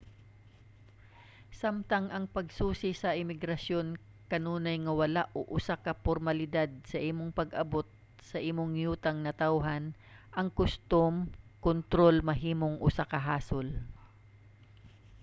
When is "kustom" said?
10.59-11.13